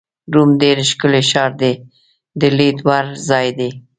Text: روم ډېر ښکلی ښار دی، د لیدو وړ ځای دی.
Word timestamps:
روم 0.33 0.49
ډېر 0.61 0.77
ښکلی 0.89 1.23
ښار 1.31 1.51
دی، 1.61 1.73
د 2.39 2.41
لیدو 2.57 2.83
وړ 2.87 3.05
ځای 3.29 3.47
دی. 3.59 3.69